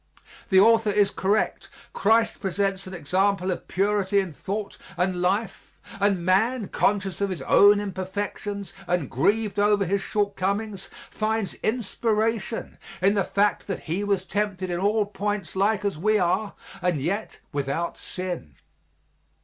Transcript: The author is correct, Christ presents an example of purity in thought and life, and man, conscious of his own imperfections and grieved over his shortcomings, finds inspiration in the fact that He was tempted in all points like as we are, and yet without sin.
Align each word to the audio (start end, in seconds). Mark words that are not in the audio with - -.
The 0.49 0.59
author 0.59 0.89
is 0.89 1.11
correct, 1.11 1.69
Christ 1.93 2.39
presents 2.39 2.87
an 2.87 2.95
example 2.95 3.51
of 3.51 3.67
purity 3.67 4.19
in 4.19 4.33
thought 4.33 4.79
and 4.97 5.21
life, 5.21 5.77
and 5.99 6.25
man, 6.25 6.69
conscious 6.69 7.21
of 7.21 7.29
his 7.29 7.43
own 7.43 7.79
imperfections 7.79 8.73
and 8.87 9.11
grieved 9.11 9.59
over 9.59 9.85
his 9.85 10.01
shortcomings, 10.01 10.89
finds 11.11 11.53
inspiration 11.61 12.79
in 12.99 13.13
the 13.13 13.23
fact 13.23 13.67
that 13.67 13.81
He 13.81 14.03
was 14.03 14.25
tempted 14.25 14.71
in 14.71 14.79
all 14.79 15.05
points 15.05 15.55
like 15.55 15.85
as 15.85 15.99
we 15.99 16.17
are, 16.17 16.55
and 16.81 16.99
yet 16.99 17.39
without 17.51 17.95
sin. 17.95 18.55